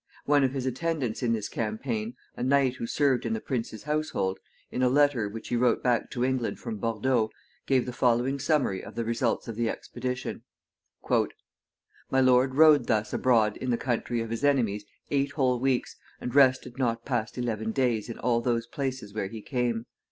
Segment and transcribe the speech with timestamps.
[0.25, 4.39] One of his attendants in this campaign, a knight who served in the prince's household,
[4.71, 7.29] in a letter which he wrote back to England from Bordeaux,
[7.67, 10.41] gave the following summary of the results of the expedition:
[12.09, 16.33] "=My lord rode thus abroad in the countrie of his enimies eight whole weekes and
[16.33, 19.85] rested not past eleven daies in all those places where he came.